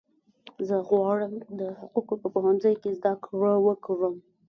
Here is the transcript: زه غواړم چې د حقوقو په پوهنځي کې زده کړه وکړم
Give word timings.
زه 0.67 0.75
غواړم 0.89 1.33
چې 1.43 1.51
د 1.61 1.63
حقوقو 1.79 2.15
په 2.21 2.27
پوهنځي 2.35 2.73
کې 2.81 2.89
زده 2.99 3.13
کړه 3.25 3.53
وکړم 3.67 4.15